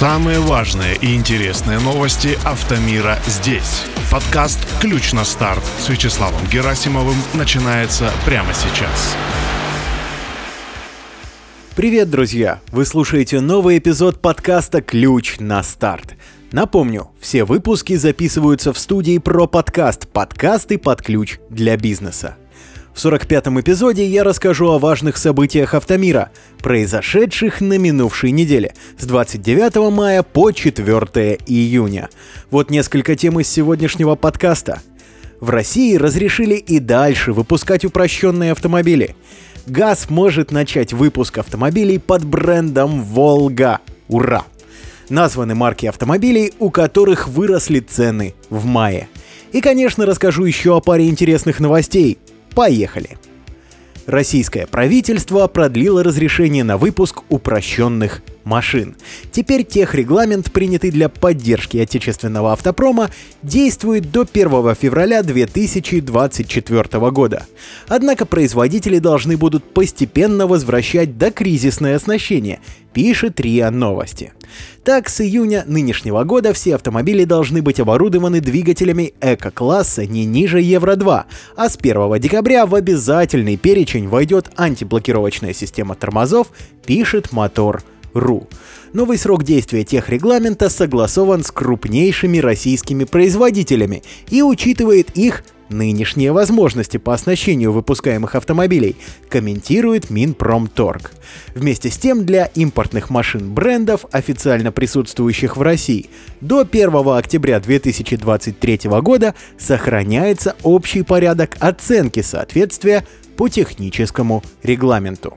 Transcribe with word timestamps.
Самые 0.00 0.40
важные 0.40 0.96
и 0.96 1.14
интересные 1.14 1.78
новости 1.78 2.38
автомира 2.46 3.18
здесь. 3.26 3.82
Подкаст 4.10 4.58
«Ключ 4.80 5.12
на 5.12 5.26
старт» 5.26 5.62
с 5.78 5.90
Вячеславом 5.90 6.40
Герасимовым 6.50 7.16
начинается 7.34 8.10
прямо 8.24 8.48
сейчас. 8.54 9.14
Привет, 11.76 12.08
друзья! 12.08 12.60
Вы 12.72 12.86
слушаете 12.86 13.42
новый 13.42 13.76
эпизод 13.76 14.22
подкаста 14.22 14.80
«Ключ 14.80 15.38
на 15.38 15.62
старт». 15.62 16.14
Напомню, 16.50 17.10
все 17.20 17.44
выпуски 17.44 17.96
записываются 17.96 18.72
в 18.72 18.78
студии 18.78 19.18
про 19.18 19.46
подкаст 19.46 20.08
«Подкасты 20.08 20.78
под 20.78 21.02
ключ 21.02 21.40
для 21.50 21.76
бизнеса». 21.76 22.38
В 22.94 23.04
45-м 23.04 23.60
эпизоде 23.60 24.04
я 24.04 24.24
расскажу 24.24 24.68
о 24.68 24.78
важных 24.78 25.16
событиях 25.16 25.74
автомира, 25.74 26.30
произошедших 26.58 27.60
на 27.60 27.78
минувшей 27.78 28.30
неделе, 28.30 28.74
с 28.98 29.06
29 29.06 29.92
мая 29.92 30.22
по 30.22 30.50
4 30.50 31.38
июня. 31.46 32.10
Вот 32.50 32.70
несколько 32.70 33.14
тем 33.14 33.40
из 33.40 33.48
сегодняшнего 33.48 34.16
подкаста. 34.16 34.82
В 35.40 35.50
России 35.50 35.96
разрешили 35.96 36.56
и 36.56 36.80
дальше 36.80 37.32
выпускать 37.32 37.84
упрощенные 37.84 38.52
автомобили. 38.52 39.16
ГАЗ 39.66 40.10
может 40.10 40.50
начать 40.50 40.92
выпуск 40.92 41.38
автомобилей 41.38 41.98
под 41.98 42.24
брендом 42.24 43.02
«Волга». 43.02 43.78
Ура! 44.08 44.44
Названы 45.08 45.54
марки 45.54 45.86
автомобилей, 45.86 46.52
у 46.58 46.70
которых 46.70 47.28
выросли 47.28 47.80
цены 47.80 48.34
в 48.50 48.66
мае. 48.66 49.08
И, 49.52 49.60
конечно, 49.60 50.06
расскажу 50.06 50.44
еще 50.44 50.76
о 50.76 50.80
паре 50.80 51.08
интересных 51.08 51.58
новостей. 51.60 52.18
Поехали! 52.54 53.18
Российское 54.06 54.66
правительство 54.66 55.46
продлило 55.46 56.02
разрешение 56.02 56.64
на 56.64 56.76
выпуск 56.76 57.22
упрощенных 57.28 58.22
машин. 58.44 58.96
Теперь 59.30 59.64
техрегламент, 59.64 60.52
принятый 60.52 60.90
для 60.90 61.08
поддержки 61.08 61.78
отечественного 61.78 62.52
автопрома, 62.52 63.10
действует 63.42 64.10
до 64.10 64.26
1 64.30 64.74
февраля 64.74 65.22
2024 65.22 67.10
года. 67.10 67.46
Однако 67.88 68.26
производители 68.26 68.98
должны 68.98 69.36
будут 69.36 69.64
постепенно 69.72 70.46
возвращать 70.46 71.18
докризисное 71.18 71.96
оснащение, 71.96 72.60
пишет 72.92 73.40
РИА 73.40 73.70
Новости. 73.70 74.32
Так, 74.84 75.08
с 75.08 75.20
июня 75.20 75.64
нынешнего 75.66 76.24
года 76.24 76.52
все 76.52 76.74
автомобили 76.74 77.24
должны 77.24 77.62
быть 77.62 77.80
оборудованы 77.80 78.40
двигателями 78.40 79.14
эко-класса 79.20 80.06
не 80.06 80.24
ниже 80.24 80.60
Евро-2, 80.60 81.24
а 81.56 81.68
с 81.68 81.76
1 81.76 82.18
декабря 82.18 82.66
в 82.66 82.74
обязательный 82.74 83.56
перечень 83.56 84.08
войдет 84.08 84.50
антиблокировочная 84.56 85.52
система 85.52 85.94
тормозов, 85.94 86.48
пишет 86.84 87.32
Мотор 87.32 87.82
ру. 88.14 88.48
Новый 88.92 89.18
срок 89.18 89.44
действия 89.44 89.84
техрегламента 89.84 90.68
согласован 90.68 91.44
с 91.44 91.50
крупнейшими 91.50 92.38
российскими 92.38 93.04
производителями 93.04 94.02
и 94.30 94.42
учитывает 94.42 95.10
их 95.16 95.44
нынешние 95.70 96.32
возможности 96.32 96.96
по 96.96 97.14
оснащению 97.14 97.72
выпускаемых 97.72 98.34
автомобилей, 98.34 98.96
комментирует 99.28 100.10
Минпромторг. 100.10 101.12
Вместе 101.54 101.90
с 101.90 101.96
тем 101.96 102.26
для 102.26 102.46
импортных 102.46 103.10
машин 103.10 103.52
брендов, 103.54 104.04
официально 104.12 104.72
присутствующих 104.72 105.56
в 105.56 105.62
России, 105.62 106.10
до 106.40 106.60
1 106.60 106.90
октября 107.16 107.60
2023 107.60 108.80
года 109.00 109.34
сохраняется 109.58 110.56
общий 110.62 111.02
порядок 111.02 111.56
оценки 111.60 112.20
соответствия 112.20 113.06
по 113.36 113.48
техническому 113.48 114.42
регламенту. 114.62 115.36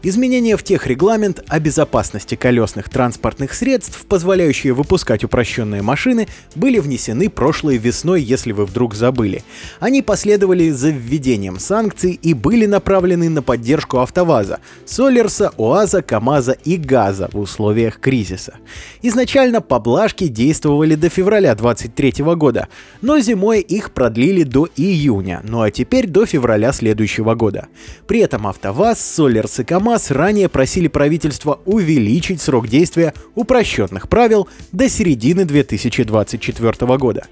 Изменения 0.00 0.56
в 0.56 0.62
техрегламент 0.62 1.42
о 1.48 1.58
безопасности 1.58 2.36
колесных 2.36 2.88
транспортных 2.88 3.52
средств, 3.52 4.06
позволяющие 4.06 4.72
выпускать 4.72 5.24
упрощенные 5.24 5.82
машины, 5.82 6.28
были 6.54 6.78
внесены 6.78 7.28
прошлой 7.28 7.78
весной, 7.78 8.22
если 8.22 8.52
вы 8.52 8.64
вдруг 8.64 8.94
забыли. 8.94 9.42
Они 9.80 10.00
последовали 10.00 10.70
за 10.70 10.90
введением 10.90 11.58
санкций 11.58 12.12
и 12.12 12.32
были 12.32 12.66
направлены 12.66 13.28
на 13.28 13.42
поддержку 13.42 13.98
АвтоВАЗа, 13.98 14.60
Солерса, 14.86 15.52
УАЗа, 15.56 16.02
КАМАЗа 16.02 16.52
и 16.64 16.76
ГАЗа 16.76 17.28
в 17.32 17.40
условиях 17.40 17.98
кризиса. 17.98 18.54
Изначально 19.02 19.60
поблажки 19.60 20.28
действовали 20.28 20.94
до 20.94 21.08
февраля 21.08 21.56
2023 21.56 22.24
года, 22.36 22.68
но 23.02 23.18
зимой 23.18 23.60
их 23.60 23.90
продлили 23.90 24.44
до 24.44 24.68
июня, 24.76 25.40
ну 25.42 25.62
а 25.62 25.72
теперь 25.72 26.06
до 26.06 26.24
февраля 26.24 26.72
следующего 26.72 27.34
года. 27.34 27.66
При 28.06 28.20
этом 28.20 28.46
АвтоВАЗ, 28.46 29.00
Солерс 29.00 29.58
и 29.58 29.64
КАМАЗ 29.64 29.88
КАМАЗ 29.98 30.12
ранее 30.12 30.48
просили 30.48 30.86
правительство 30.86 31.60
увеличить 31.64 32.40
срок 32.40 32.68
действия 32.68 33.14
упрощенных 33.34 34.08
правил 34.08 34.46
до 34.70 34.88
середины 34.88 35.44
2024 35.44 36.96
года. 36.98 37.26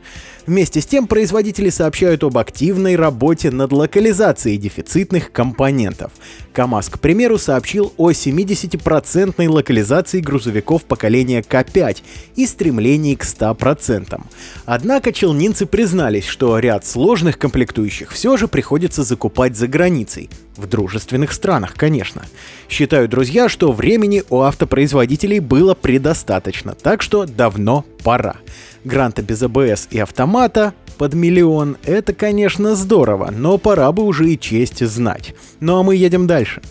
Вместе 0.47 0.81
с 0.81 0.87
тем 0.87 1.09
производители 1.09 1.71
сообщают 1.71 2.23
об 2.23 2.39
активной 2.39 2.95
работе 2.95 3.51
над 3.51 3.73
локализацией 3.73 4.59
дефицитных 4.59 5.33
компонентов. 5.33 6.13
КАМАЗ, 6.53 6.89
к 6.91 6.99
примеру, 7.01 7.37
сообщил 7.37 7.93
о 7.97 8.13
70% 8.13 9.49
локализации 9.49 10.21
грузовиков 10.21 10.85
поколения 10.85 11.43
К5 11.43 11.99
и 12.37 12.47
стремлении 12.47 13.17
к 13.17 13.25
100%. 13.25 14.21
Однако 14.65 15.13
челнинцы 15.13 15.67
признались, 15.67 16.27
что 16.27 16.59
ряд 16.59 16.87
сложных 16.87 17.39
комплектующих 17.39 18.13
все 18.13 18.37
же 18.37 18.47
приходится 18.47 19.03
закупать 19.03 19.57
за 19.57 19.67
границей. 19.67 20.31
В 20.57 20.67
дружественных 20.67 21.33
странах, 21.33 21.75
конечно. 21.75 22.23
Считают 22.69 23.11
друзья, 23.11 23.49
что 23.49 23.73
времени 23.73 24.23
у 24.31 24.41
автопроизводителей 24.41 25.39
было 25.39 25.75
предостаточно, 25.75 26.75
так 26.75 27.03
что 27.03 27.25
давно 27.25 27.85
пора. 28.03 28.37
Гранта 28.85 29.23
без 29.23 29.43
АБС 29.43 29.89
и 29.91 29.99
автомата 29.99 30.75
под 30.99 31.15
миллион— 31.15 31.77
это, 31.85 32.13
конечно, 32.15 32.75
здорово, 32.75 33.31
но 33.31 33.59
пора 33.59 33.91
бы 33.93 34.05
уже 34.05 34.31
и 34.31 34.39
честь 34.39 34.85
знать. 34.87 35.35
Ну 35.61 35.79
а 35.79 35.83
мы 35.83 35.97
едем 35.97 36.27
дальше. 36.27 36.63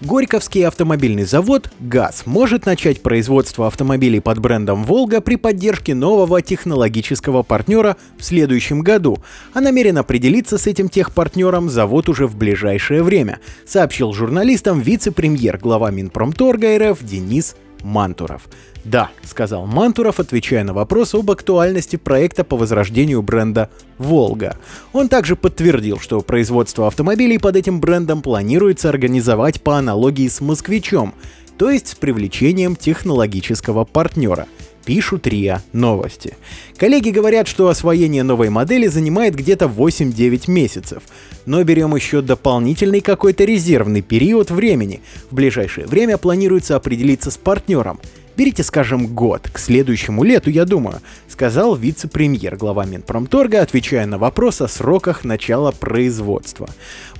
Горьковский 0.00 0.66
автомобильный 0.66 1.24
завод 1.24 1.70
«ГАЗ» 1.78 2.22
может 2.24 2.64
начать 2.64 3.02
производство 3.02 3.66
автомобилей 3.66 4.20
под 4.20 4.38
брендом 4.38 4.82
«Волга» 4.82 5.20
при 5.20 5.36
поддержке 5.36 5.94
нового 5.94 6.40
технологического 6.40 7.42
партнера 7.42 7.98
в 8.16 8.24
следующем 8.24 8.80
году, 8.80 9.18
а 9.52 9.60
намерен 9.60 9.98
определиться 9.98 10.56
с 10.56 10.66
этим 10.66 10.88
техпартнером 10.88 11.68
завод 11.68 12.08
уже 12.08 12.26
в 12.26 12.34
ближайшее 12.34 13.02
время, 13.02 13.40
сообщил 13.66 14.14
журналистам 14.14 14.80
вице-премьер 14.80 15.58
глава 15.58 15.90
Минпромторга 15.90 16.78
РФ 16.78 17.02
Денис 17.02 17.54
Мантуров. 17.82 18.48
«Да»,— 18.84 19.10
сказал 19.22 19.66
Мантуров, 19.66 20.20
отвечая 20.20 20.64
на 20.64 20.72
вопрос 20.72 21.14
об 21.14 21.30
актуальности 21.30 21.96
проекта 21.96 22.44
по 22.44 22.56
возрождению 22.56 23.22
бренда 23.22 23.70
«Волга». 23.98 24.56
Он 24.92 25.08
также 25.08 25.36
подтвердил, 25.36 25.98
что 25.98 26.20
производство 26.20 26.86
автомобилей 26.86 27.38
под 27.38 27.56
этим 27.56 27.80
брендом 27.80 28.22
планируется 28.22 28.88
организовать 28.88 29.62
по 29.62 29.76
аналогии 29.76 30.28
с 30.28 30.40
«Москвичом», 30.40 31.14
то 31.58 31.70
есть 31.70 31.88
с 31.88 31.94
привлечением 31.94 32.74
технологического 32.74 33.84
партнера— 33.84 34.46
пишут 34.84 35.26
РИА 35.26 35.62
Новости. 35.72 36.36
Коллеги 36.76 37.10
говорят, 37.10 37.48
что 37.48 37.68
освоение 37.68 38.22
новой 38.22 38.50
модели 38.50 38.86
занимает 38.86 39.34
где-то 39.34 39.66
8-9 39.66 40.50
месяцев. 40.50 41.02
Но 41.46 41.62
берем 41.64 41.94
еще 41.94 42.22
дополнительный 42.22 43.00
какой-то 43.00 43.44
резервный 43.44 44.02
период 44.02 44.50
времени. 44.50 45.00
В 45.30 45.34
ближайшее 45.34 45.86
время 45.86 46.18
планируется 46.18 46.76
определиться 46.76 47.30
с 47.30 47.36
партнером. 47.36 48.00
Берите, 48.36 48.62
скажем, 48.62 49.08
год, 49.08 49.50
к 49.52 49.58
следующему 49.58 50.24
лету, 50.24 50.48
я 50.48 50.64
думаю, 50.64 51.00
сказал 51.28 51.74
вице-премьер 51.74 52.56
глава 52.56 52.86
Минпромторга, 52.86 53.60
отвечая 53.60 54.06
на 54.06 54.16
вопрос 54.16 54.62
о 54.62 54.68
сроках 54.68 55.24
начала 55.24 55.72
производства. 55.72 56.66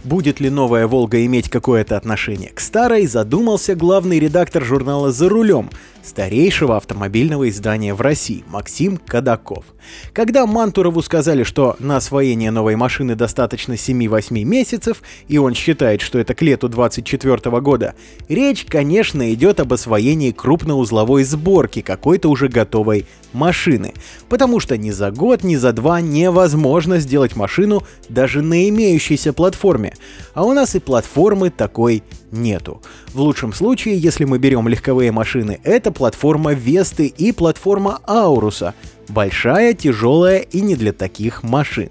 Будет 0.03 0.41
ли 0.41 0.49
новая 0.49 0.87
«Волга» 0.87 1.23
иметь 1.27 1.51
какое-то 1.51 1.99
отношение 1.99 2.49
к 2.49 2.61
старой, 2.61 3.07
задумался 3.07 3.75
главный 3.75 4.19
редактор 4.19 4.65
журнала 4.65 5.13
«За 5.13 5.29
рулем», 5.29 5.69
старейшего 6.03 6.77
автомобильного 6.77 7.49
издания 7.49 7.95
в 7.95 8.01
России, 8.01 8.45
Максим 8.49 8.97
Кадаков. 8.97 9.65
Когда 10.13 10.47
Мантурову 10.47 11.03
сказали, 11.03 11.43
что 11.43 11.77
на 11.79 11.97
освоение 11.97 12.51
новой 12.51 12.77
машины 12.77 13.15
достаточно 13.15 13.75
7-8 13.75 14.45
месяцев, 14.45 15.03
и 15.29 15.39
он 15.39 15.55
считает, 15.55 16.01
что 16.01 16.19
это 16.19 16.35
к 16.35 16.43
лету 16.43 16.69
2024 16.69 17.61
года, 17.61 17.95
речь, 18.29 18.65
конечно, 18.65 19.33
идет 19.33 19.61
об 19.61 19.73
освоении 19.73 20.31
крупноузловой 20.31 21.25
сборки 21.25 21.81
какой-то 21.81 22.29
уже 22.29 22.49
готовой 22.49 23.07
машины, 23.33 23.95
потому 24.29 24.61
что 24.61 24.77
ни 24.77 24.91
за 24.91 25.11
год, 25.11 25.45
ни 25.45 25.57
за 25.57 25.73
два 25.73 26.01
невозможно 26.01 26.99
сделать 26.99 27.37
машину 27.37 27.83
даже 28.09 28.43
на 28.43 28.69
имеющейся 28.69 29.33
платформе, 29.33 29.95
а 30.35 30.45
у 30.45 30.53
нас 30.53 30.75
и 30.75 30.81
платформы 30.81 31.51
такой 31.51 32.03
нету. 32.33 32.83
В 33.13 33.21
лучшем 33.21 33.53
случае, 33.53 33.99
если 33.99 34.25
мы 34.25 34.39
берем 34.39 34.69
легковые 34.69 35.13
машины, 35.13 35.61
это 35.65 35.93
платформа 35.93 36.53
Весты 36.53 37.07
и 37.07 37.33
платформа 37.33 38.01
Ауруса, 38.07 38.75
большая, 39.09 39.75
тяжелая 39.75 40.39
и 40.39 40.61
не 40.61 40.77
для 40.77 40.93
таких 40.93 41.43
машин. 41.43 41.91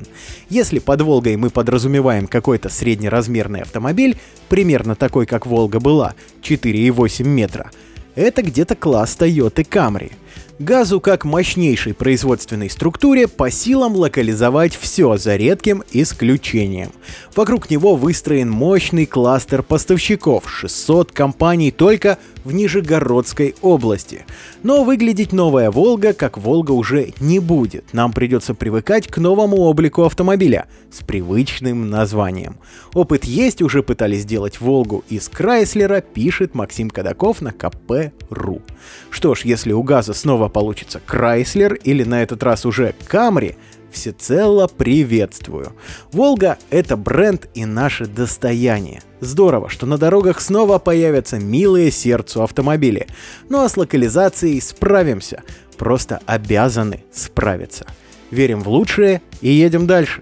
Если 0.50 0.80
под 0.80 1.02
Волгой 1.02 1.36
мы 1.36 1.50
подразумеваем 1.50 2.28
какой-то 2.28 2.70
среднеразмерный 2.70 3.62
автомобиль, 3.62 4.18
примерно 4.48 4.96
такой, 4.96 5.26
как 5.26 5.46
Волга 5.46 5.80
была, 5.80 6.14
4,8 6.42 7.24
метра, 7.26 7.72
Это 8.16 8.42
где-то 8.42 8.76
класс 8.76 9.16
Toyota 9.20 9.66
Camry. 9.68 10.12
Газу 10.60 11.00
как 11.00 11.24
мощнейшей 11.24 11.94
производственной 11.94 12.70
структуре 12.70 13.30
по 13.30 13.50
силам 13.50 13.96
локализовать 13.96 14.76
все 14.76 15.16
за 15.16 15.38
редким 15.38 15.86
исключением. 15.94 16.92
Вокруг 17.34 17.70
него 17.70 17.96
выстроен 17.96 18.50
мощный 18.50 19.06
кластер 19.06 19.64
поставщиков, 19.64 20.52
600 20.52 21.14
компаний 21.14 21.72
только 21.72 22.18
в 22.44 22.54
Нижегородской 22.54 23.56
области. 23.62 24.26
Но 24.64 24.84
выглядеть 24.84 25.34
новая 25.34 25.72
«Волга» 25.72 26.14
как 26.14 26.38
«Волга» 26.38 26.72
уже 26.72 27.14
не 27.20 27.40
будет. 27.40 27.94
Нам 27.94 28.14
придется 28.14 28.54
привыкать 28.54 29.08
к 29.08 29.18
новому 29.18 29.58
облику 29.58 30.04
автомобиля 30.04 30.68
с 30.92 31.04
привычным 31.04 31.90
названием. 31.90 32.58
Опыт 32.94 33.26
есть, 33.26 33.62
уже 33.62 33.84
пытались 33.84 34.22
сделать 34.22 34.60
«Волгу» 34.60 35.04
из 35.10 35.30
Крайслера, 35.30 36.02
пишет 36.02 36.56
Максим 36.56 36.90
Кадаков 36.90 37.42
на 37.42 37.52
КП.ру. 37.52 38.62
Что 39.10 39.36
ж, 39.36 39.42
если 39.42 39.74
у 39.74 39.84
ГАЗа 39.84 40.14
снова 40.14 40.50
получится 40.50 41.02
Крайслер 41.06 41.74
или 41.74 42.04
на 42.04 42.24
этот 42.24 42.44
раз 42.44 42.66
уже 42.66 42.94
Камри, 43.08 43.56
всецело 43.92 44.68
приветствую. 44.68 45.74
«Волга»— 46.12 46.58
это 46.70 46.98
бренд 46.98 47.48
и 47.54 47.66
наше 47.66 48.06
достояние. 48.06 49.02
Здорово, 49.20 49.70
что 49.70 49.86
на 49.86 49.98
дорогах 49.98 50.40
снова 50.42 50.80
появятся 50.80 51.40
милые 51.40 51.92
сердцу 51.92 52.44
автомобили. 52.44 53.08
Ну 53.50 53.64
а 53.64 53.70
с 53.70 53.78
локализацией 53.78 54.62
справимся. 54.62 55.44
Просто 55.78 56.20
обязаны 56.26 57.04
справиться. 57.12 57.86
Верим 58.32 58.62
в 58.62 58.70
лучшее 58.70 59.22
и 59.42 59.50
едем 59.50 59.88
дальше. 59.88 60.22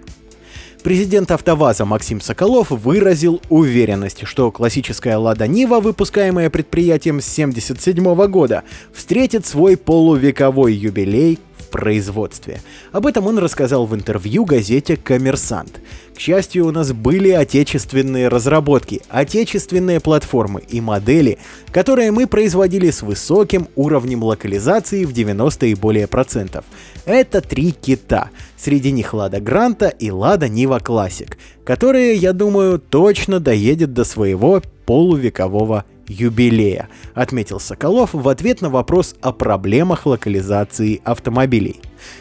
Президент 0.82 1.30
АвтоВАЗа 1.32 1.84
Максим 1.84 2.20
Соколов 2.20 2.70
выразил 2.70 3.42
уверенность, 3.48 4.26
что 4.26 4.50
классическая 4.52 5.18
«Лада 5.18 5.48
Нива», 5.48 5.80
выпускаемая 5.80 6.50
предприятием 6.50 7.20
с 7.20 7.30
1977 7.32 8.26
года, 8.28 8.62
встретит 8.94 9.44
свой 9.44 9.76
полувековой 9.76 10.72
юбилей 10.72 11.40
производстве. 11.68 12.60
Об 12.92 13.06
этом 13.06 13.26
он 13.26 13.38
рассказал 13.38 13.86
в 13.86 13.94
интервью 13.94 14.44
газете 14.44 14.96
«Коммерсант». 14.96 15.80
К 16.14 16.20
счастью, 16.20 16.66
у 16.66 16.72
нас 16.72 16.92
были 16.92 17.30
отечественные 17.30 18.26
разработки, 18.26 19.02
отечественные 19.08 20.00
платформы 20.00 20.60
и 20.68 20.80
модели, 20.80 21.38
которые 21.70 22.10
мы 22.10 22.26
производили 22.26 22.90
с 22.90 23.02
высоким 23.02 23.68
уровнем 23.76 24.24
локализации 24.24 25.04
в 25.04 25.12
90 25.12 25.66
и 25.66 25.74
более 25.76 26.08
процентов. 26.08 26.64
Это 27.04 27.40
три 27.40 27.70
кита. 27.70 28.30
Среди 28.56 28.90
них 28.90 29.14
Лада 29.14 29.40
Гранта 29.40 29.88
и 29.88 30.10
Лада 30.10 30.48
Нива 30.48 30.80
Классик, 30.80 31.38
которые, 31.64 32.16
я 32.16 32.32
думаю, 32.32 32.80
точно 32.80 33.38
доедет 33.38 33.92
до 33.92 34.02
своего 34.02 34.60
полувекового 34.86 35.84
юбилея, 36.08 36.88
отметил 37.14 37.60
Соколов 37.60 38.10
в 38.12 38.28
ответ 38.28 38.60
на 38.60 38.70
вопрос 38.70 39.14
о 39.20 39.32
проблемах 39.32 40.06
локализации 40.06 41.00
автомобилей. 41.04 41.80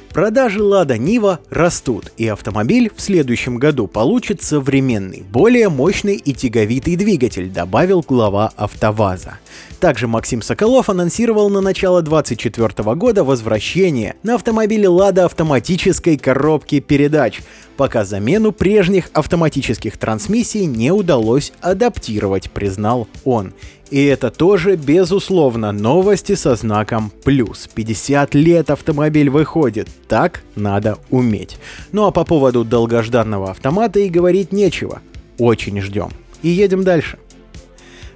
Продажи 0.09 0.63
Лада 0.63 0.97
Нива 0.97 1.39
растут, 1.51 2.11
и 2.17 2.27
автомобиль 2.27 2.91
в 2.95 2.99
следующем 2.99 3.57
году 3.57 3.85
получит 3.87 4.41
современный, 4.41 5.23
более 5.29 5.69
мощный 5.69 6.15
и 6.15 6.33
тяговитый 6.33 6.95
двигатель, 6.95 7.49
добавил 7.49 8.03
глава 8.07 8.51
АвтоВАЗа. 8.55 9.37
Также 9.79 10.07
Максим 10.07 10.41
Соколов 10.41 10.89
анонсировал 10.89 11.49
на 11.51 11.61
начало 11.61 12.01
2024 12.01 12.95
года 12.95 13.23
возвращение 13.23 14.15
на 14.23 14.35
автомобиле 14.35 14.87
Лада 14.87 15.25
автоматической 15.25 16.17
коробки 16.17 16.79
передач, 16.79 17.41
пока 17.75 18.03
замену 18.03 18.51
прежних 18.51 19.11
автоматических 19.13 19.97
трансмиссий 19.97 20.65
не 20.65 20.91
удалось 20.91 21.53
адаптировать, 21.61 22.49
признал 22.49 23.07
он. 23.23 23.53
И 23.89 24.03
это 24.03 24.31
тоже, 24.31 24.75
безусловно, 24.75 25.71
новости 25.71 26.35
со 26.35 26.55
знаком 26.55 27.11
плюс. 27.23 27.69
50 27.73 28.35
лет 28.35 28.69
автомобиль 28.69 29.29
выходит, 29.29 29.87
так 30.07 30.43
надо 30.55 30.97
уметь. 31.09 31.57
Ну 31.91 32.05
а 32.05 32.11
по 32.11 32.25
поводу 32.25 32.63
долгожданного 32.65 33.51
автомата 33.51 33.99
и 33.99 34.09
говорить 34.09 34.51
нечего. 34.51 35.01
Очень 35.37 35.81
ждем. 35.81 36.09
И 36.41 36.49
едем 36.49 36.83
дальше. 36.83 37.17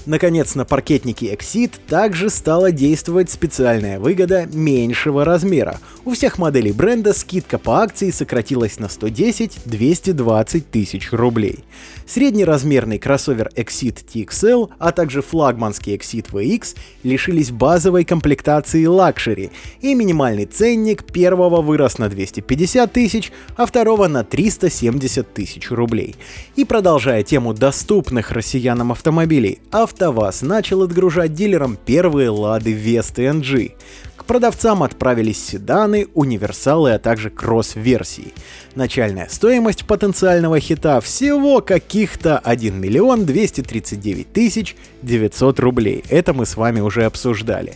Наконец, 0.08 0.56
на 0.56 0.66
паркетнике 0.66 1.32
Exeed 1.34 1.74
также 1.88 2.32
стала 2.32 2.72
действовать 2.72 3.30
специальная 3.30 4.00
выгода 4.00 4.48
меньшего 4.52 5.24
размера. 5.24 5.80
У 6.06 6.14
всех 6.14 6.40
моделей 6.40 6.72
бренда 6.72 7.14
скидка 7.14 7.60
по 7.60 7.82
акции 7.82 8.10
сократилась 8.10 8.80
на 8.80 8.86
110-220 8.86 10.64
тысяч 10.72 11.12
рублей. 11.12 11.64
Среднеразмерный 12.08 12.98
кроссовер 12.98 13.52
Exeed 13.56 14.00
TXL, 14.12 14.72
а 14.80 14.92
также 14.92 15.22
флагманский 15.22 15.96
Exeed 15.96 16.32
VX 16.32 16.76
лишились 17.04 17.52
базовой 17.52 18.04
комплектации 18.04 18.86
Luxury, 18.86 19.52
и 19.82 19.94
минимальный 19.94 20.46
ценник 20.46 21.04
первого 21.04 21.62
вырос 21.62 22.00
на 22.00 22.10
250 22.10 22.92
тысяч, 22.92 23.32
а 23.56 23.68
второго 23.68 24.08
на 24.08 24.24
370 24.24 25.32
тысяч 25.32 25.70
рублей. 25.70 26.16
И 26.56 26.66
продолжая 26.66 27.22
тему 27.22 27.54
доступных 27.54 28.32
россиянам 28.32 28.92
автомобилей, 28.92 29.60
АвтоВАЗ 29.92 30.44
начал 30.44 30.84
отгружать 30.84 31.34
дилерам 31.34 31.78
первые 31.86 32.30
лады 32.30 32.72
Весты 32.72 33.24
NG. 33.24 33.74
К 34.16 34.24
продавцам 34.24 34.84
отправились 34.84 35.44
седаны, 35.44 36.08
универсалы, 36.14 36.94
а 36.94 37.00
также 37.00 37.30
кросс-версии. 37.30 38.34
Начальная 38.76 39.28
стоимость 39.30 39.86
потенциального 39.86 40.60
хита 40.60 41.02
всего 41.02 41.60
каких-то 41.62 42.40
1 42.40 42.80
миллион 42.80 43.26
239 43.26 44.32
тысяч 44.32 44.78
900 45.02 45.60
рублей. 45.60 46.04
Это 46.10 46.34
мы 46.34 46.46
с 46.46 46.56
вами 46.56 46.80
уже 46.80 47.04
обсуждали. 47.04 47.74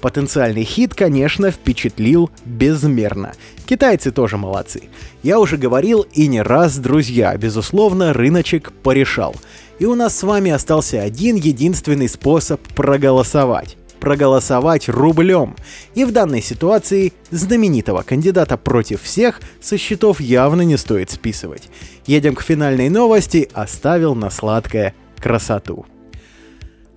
Потенциальный 0.00 0.64
хит, 0.64 0.94
конечно, 0.94 1.50
впечатлил 1.50 2.30
безмерно. 2.44 3.32
Китайцы 3.66 4.12
тоже 4.12 4.36
молодцы. 4.38 4.84
Я 5.22 5.40
уже 5.40 5.56
говорил 5.56 6.06
и 6.12 6.28
не 6.28 6.40
раз, 6.40 6.78
друзья, 6.78 7.36
безусловно, 7.36 8.12
рыночек 8.12 8.72
порешал. 8.72 9.34
И 9.78 9.84
у 9.84 9.94
нас 9.94 10.16
с 10.16 10.22
вами 10.22 10.50
остался 10.50 11.02
один 11.02 11.36
единственный 11.36 12.08
способ 12.08 12.60
проголосовать 12.74 13.76
проголосовать 13.98 14.88
рублем. 14.88 15.56
И 15.94 16.04
в 16.04 16.12
данной 16.12 16.40
ситуации 16.40 17.12
знаменитого 17.30 18.02
кандидата 18.02 18.56
против 18.56 19.02
всех 19.02 19.40
со 19.60 19.76
счетов 19.76 20.20
явно 20.20 20.62
не 20.62 20.76
стоит 20.76 21.10
списывать. 21.10 21.68
Едем 22.06 22.34
к 22.34 22.42
финальной 22.42 22.88
новости, 22.88 23.48
оставил 23.52 24.14
на 24.14 24.30
сладкое 24.30 24.94
красоту. 25.20 25.84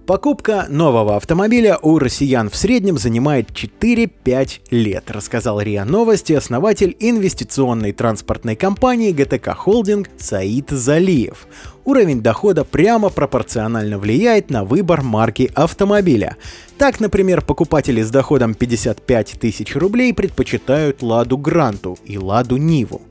Покупка 0.07 0.65
нового 0.67 1.15
автомобиля 1.15 1.77
у 1.81 1.99
россиян 1.99 2.49
в 2.49 2.55
среднем 2.55 2.97
занимает 2.97 3.51
4-5 3.51 4.61
лет, 4.71 5.11
рассказал 5.11 5.61
РИА 5.61 5.85
Новости 5.85 6.33
основатель 6.33 6.97
инвестиционной 6.99 7.91
транспортной 7.91 8.55
компании 8.55 9.11
ГТК 9.11 9.53
Холдинг 9.53 10.09
Саид 10.17 10.71
Залиев. 10.71 11.47
Уровень 11.85 12.21
дохода 12.21 12.63
прямо 12.63 13.09
пропорционально 13.09 13.99
влияет 13.99 14.49
на 14.49 14.63
выбор 14.63 15.03
марки 15.03 15.51
автомобиля. 15.53 16.35
Так, 16.79 16.99
например, 16.99 17.41
покупатели 17.41 18.01
с 18.01 18.09
доходом 18.09 18.55
55 18.55 19.35
тысяч 19.39 19.75
рублей 19.75 20.15
предпочитают 20.15 21.03
Ладу 21.03 21.37
Гранту 21.37 21.97
и 22.05 22.17
Ладу 22.17 22.57
Ниву 22.57 23.01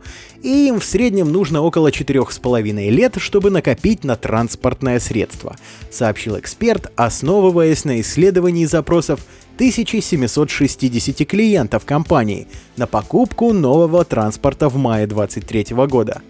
и 0.42 0.68
им 0.68 0.80
в 0.80 0.85
среднем 0.85 1.30
нужно 1.30 1.62
около 1.62 1.88
4,5 1.88 2.90
лет, 2.90 3.14
чтобы 3.18 3.50
накопить 3.50 4.04
на 4.04 4.16
транспортное 4.16 4.99
средство, 4.99 5.56
сообщил 5.90 6.38
эксперт 6.38 6.90
основываясь 6.97 7.85
на 7.85 8.00
исследовании 8.00 8.64
запросов 8.64 9.20
1760 9.56 11.26
клиентов 11.28 11.85
компании 11.85 12.47
на 12.76 12.87
покупку 12.87 13.52
нового 13.52 14.04
транспорта 14.04 14.68
в 14.70 14.76
мае 14.76 15.06
2023 15.06 15.76
года. 15.87 16.23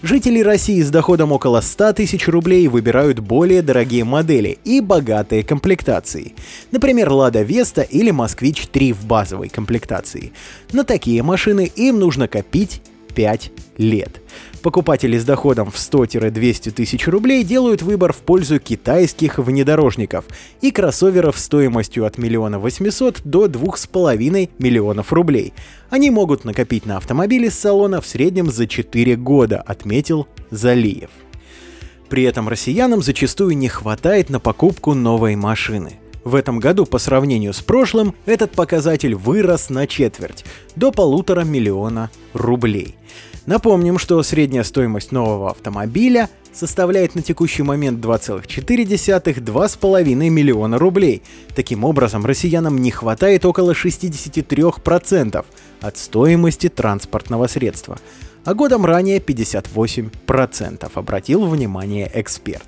Жители 0.00 0.40
России 0.40 0.80
с 0.80 0.90
доходом 0.90 1.32
около 1.32 1.60
100 1.60 1.94
тысяч 1.94 2.28
рублей 2.28 2.68
выбирают 2.68 3.18
более 3.18 3.62
дорогие 3.62 4.04
модели 4.04 4.58
и 4.64 4.80
богатые 4.80 5.42
комплектации. 5.42 6.34
Например, 6.70 7.08
Lada 7.08 7.44
Vesta 7.44 7.84
или 7.84 8.12
Москвич 8.12 8.68
3 8.68 8.92
в 8.92 9.04
базовой 9.06 9.48
комплектации. 9.48 10.32
На 10.72 10.84
такие 10.84 11.22
машины 11.22 11.70
им 11.74 11.98
нужно 11.98 12.28
копить 12.28 12.80
5 13.14 13.50
лет. 13.78 14.20
Покупатели 14.62 15.16
с 15.16 15.24
доходом 15.24 15.70
в 15.70 15.76
100-200 15.76 16.72
тысяч 16.72 17.06
рублей 17.06 17.44
делают 17.44 17.82
выбор 17.82 18.12
в 18.12 18.18
пользу 18.18 18.58
китайских 18.58 19.38
внедорожников 19.38 20.24
и 20.60 20.70
кроссоверов 20.70 21.38
стоимостью 21.38 22.04
от 22.04 22.18
миллиона 22.18 22.58
800 22.58 23.22
до 23.24 23.46
2,5 23.46 24.50
миллионов 24.58 25.12
рублей. 25.12 25.54
Они 25.90 26.10
могут 26.10 26.44
накопить 26.44 26.86
на 26.86 26.96
автомобиле 26.96 27.50
с 27.50 27.58
салона 27.58 28.00
в 28.00 28.06
среднем 28.06 28.50
за 28.50 28.66
4 28.66 29.16
года, 29.16 29.60
отметил 29.60 30.26
Залиев. 30.50 31.10
При 32.08 32.24
этом 32.24 32.48
россиянам 32.48 33.02
зачастую 33.02 33.56
не 33.56 33.68
хватает 33.68 34.30
на 34.30 34.40
покупку 34.40 34.94
новой 34.94 35.36
машины. 35.36 35.98
В 36.24 36.34
этом 36.34 36.58
году 36.58 36.84
по 36.84 36.98
сравнению 36.98 37.52
с 37.52 37.60
прошлым 37.60 38.14
этот 38.26 38.52
показатель 38.52 39.14
вырос 39.14 39.70
на 39.70 39.86
четверть, 39.86 40.44
до 40.76 40.92
полутора 40.92 41.42
миллиона 41.42 42.10
рублей. 42.34 42.96
Напомним, 43.46 43.98
что 43.98 44.22
средняя 44.22 44.62
стоимость 44.62 45.10
нового 45.10 45.50
автомобиля 45.50 46.28
составляет 46.52 47.14
на 47.14 47.22
текущий 47.22 47.62
момент 47.62 48.04
2,4-2,5 48.04 50.04
миллиона 50.28 50.78
рублей. 50.78 51.22
Таким 51.54 51.84
образом, 51.84 52.26
россиянам 52.26 52.76
не 52.78 52.90
хватает 52.90 53.46
около 53.46 53.72
63% 53.72 55.44
от 55.80 55.96
стоимости 55.96 56.68
транспортного 56.68 57.46
средства 57.46 57.98
а 58.48 58.54
годом 58.54 58.86
ранее 58.86 59.18
58%, 59.18 60.90
обратил 60.94 61.44
внимание 61.44 62.10
эксперт. 62.14 62.66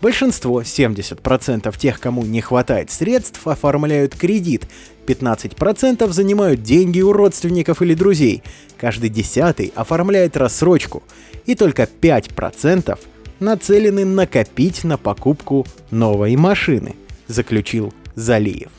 Большинство, 0.00 0.62
70% 0.62 1.76
тех, 1.76 2.00
кому 2.00 2.22
не 2.22 2.40
хватает 2.40 2.90
средств, 2.90 3.46
оформляют 3.46 4.16
кредит, 4.16 4.66
15% 5.06 6.10
занимают 6.12 6.62
деньги 6.62 7.02
у 7.02 7.12
родственников 7.12 7.82
или 7.82 7.92
друзей, 7.92 8.42
каждый 8.78 9.10
десятый 9.10 9.70
оформляет 9.74 10.34
рассрочку, 10.38 11.02
и 11.44 11.54
только 11.54 11.82
5% 11.82 12.98
нацелены 13.38 14.06
накопить 14.06 14.82
на 14.82 14.96
покупку 14.96 15.66
новой 15.90 16.36
машины, 16.36 16.96
заключил 17.26 17.92
Залиев. 18.14 18.70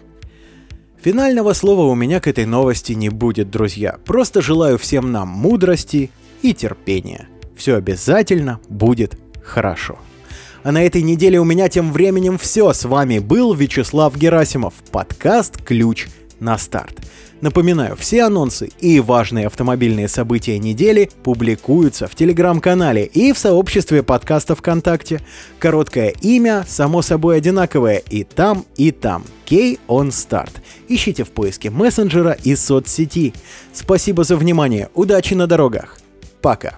Финального 0.99 1.53
слова 1.53 1.83
у 1.83 1.93
меня 1.93 2.19
к 2.19 2.27
этой 2.27 2.45
новости 2.45 2.93
не 2.93 3.09
будет, 3.09 3.51
друзья. 3.51 3.99
Просто 4.03 4.41
желаю 4.41 4.79
всем 4.79 5.11
нам 5.11 5.29
мудрости 5.29 6.09
и 6.41 6.53
терпения. 6.53 7.27
Все 7.55 7.75
обязательно 7.75 8.59
будет 8.69 9.17
хорошо. 9.43 9.99
А 10.63 10.71
на 10.71 10.83
этой 10.83 11.01
неделе 11.01 11.39
у 11.39 11.45
меня 11.45 11.69
тем 11.69 11.91
временем 11.91 12.37
все. 12.37 12.73
С 12.73 12.83
вами 12.85 13.19
был 13.19 13.53
Вячеслав 13.53 14.15
Герасимов. 14.15 14.73
Подкаст 14.91 15.61
«Ключ 15.63 16.07
на 16.39 16.57
старт». 16.57 16.97
Напоминаю, 17.41 17.95
все 17.95 18.23
анонсы 18.23 18.69
и 18.81 18.99
важные 18.99 19.47
автомобильные 19.47 20.09
события 20.09 20.59
недели 20.59 21.09
публикуются 21.23 22.07
в 22.07 22.15
телеграм-канале 22.15 23.05
и 23.05 23.31
в 23.31 23.37
сообществе 23.37 24.03
подкаста 24.03 24.55
ВКонтакте. 24.55 25.21
Короткое 25.57 26.09
имя, 26.21 26.65
само 26.67 27.01
собой, 27.01 27.37
одинаковое 27.37 28.03
и 28.09 28.25
там, 28.25 28.65
и 28.75 28.91
там. 28.91 29.23
Key 29.45 29.79
on 29.87 30.09
Start. 30.09 30.51
Ищите 30.89 31.23
в 31.23 31.31
поиске 31.31 31.69
мессенджера 31.69 32.33
и 32.43 32.55
соцсети. 32.55 33.33
Спасибо 33.71 34.25
за 34.25 34.35
внимание, 34.35 34.89
удачи 34.93 35.33
на 35.33 35.47
дорогах. 35.47 35.97
Пока. 36.41 36.77